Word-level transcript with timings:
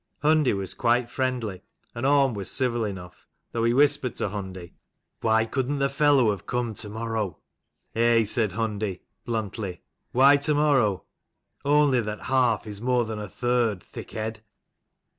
Hundi 0.23 0.51
was 0.53 0.73
quite 0.73 1.11
friendly, 1.11 1.61
and 1.93 2.07
Orm 2.07 2.33
was 2.33 2.49
civil 2.49 2.83
enough; 2.85 3.27
though 3.51 3.63
he 3.63 3.71
whispered 3.71 4.15
to 4.15 4.29
Hundi 4.29 4.73
"Why 5.19 5.45
couldn't 5.45 5.77
the 5.77 5.89
fellow 5.89 6.23
150 6.33 6.35
have 6.35 6.47
come 6.47 6.73
to 6.73 6.89
morrow?" 6.89 7.37
"Eh?" 7.93 8.23
said 8.23 8.53
Hundi, 8.53 9.01
bluntly. 9.25 9.83
"Why 10.11 10.37
to 10.37 10.55
morrow?" 10.55 11.03
"Only 11.63 12.01
that 12.01 12.23
half 12.23 12.65
is 12.65 12.81
more 12.81 13.05
than 13.05 13.19
a 13.19 13.27
third, 13.29 13.81
thickhead." 13.83 14.39